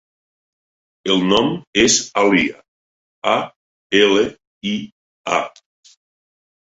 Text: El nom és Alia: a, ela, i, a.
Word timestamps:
El 1.15 1.19
nom 1.33 1.49
és 1.81 1.97
Alia: 2.21 2.57
a, 3.33 3.35
ela, 3.99 4.23
i, 4.71 4.73
a. 5.39 5.43